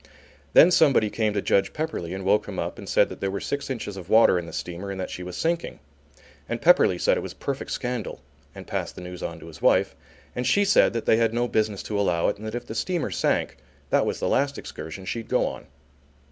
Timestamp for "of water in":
3.97-4.47